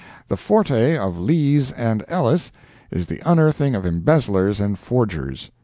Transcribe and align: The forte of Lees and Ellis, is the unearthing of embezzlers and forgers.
The 0.29 0.35
forte 0.35 0.97
of 0.97 1.19
Lees 1.19 1.71
and 1.73 2.03
Ellis, 2.07 2.51
is 2.89 3.05
the 3.05 3.21
unearthing 3.23 3.75
of 3.75 3.85
embezzlers 3.85 4.59
and 4.59 4.79
forgers. 4.79 5.51